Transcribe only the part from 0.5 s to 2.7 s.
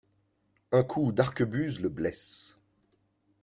Un coup d'arquebuse le blesse.